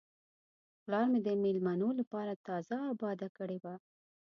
پلار 0.83 1.05
مې 1.11 1.19
د 1.23 1.29
میلمنو 1.43 1.89
لپاره 1.99 2.41
تازه 2.47 2.75
آباده 2.91 3.27
کړې 3.37 3.57
وه. 3.63 3.75